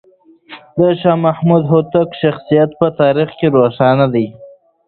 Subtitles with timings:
[0.77, 4.27] د شاه محمود هوتک شخصیت په تاریخ کې روښانه دی.